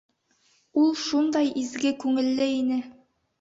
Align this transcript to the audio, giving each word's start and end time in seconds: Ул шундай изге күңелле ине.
Ул 0.83 0.87
шундай 1.01 1.51
изге 1.65 1.93
күңелле 2.05 2.49
ине. 2.55 2.81